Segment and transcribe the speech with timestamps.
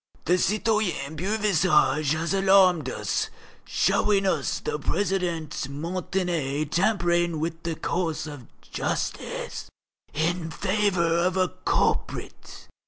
[0.25, 3.29] The citoyen Beauvisage has alarmed us,
[3.65, 9.69] showing us the President Montané tampering with the course of justice
[10.11, 12.67] in favour of a culprit.